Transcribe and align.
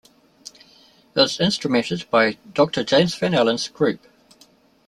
It 0.03 0.59
was 1.13 1.37
instrumented 1.37 2.09
by 2.09 2.39
Doctor 2.55 2.83
James 2.83 3.13
van 3.13 3.35
Allen's 3.35 3.67
group. 3.67 4.01